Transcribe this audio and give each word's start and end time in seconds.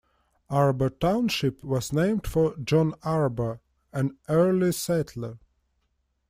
Arbo 0.49 0.89
Township 0.99 1.63
was 1.63 1.93
named 1.93 2.25
for 2.25 2.55
John 2.57 2.93
Arbo, 3.03 3.59
an 3.93 4.17
early 4.27 4.71
settler. 4.71 5.37